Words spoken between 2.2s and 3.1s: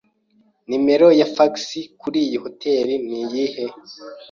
hoteri